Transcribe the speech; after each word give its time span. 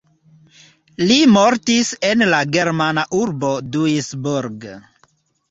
Li 1.11 1.17
mortis 1.33 1.91
en 2.09 2.25
la 2.35 2.39
germana 2.57 3.05
urbo 3.19 3.53
Duisburg. 3.77 4.69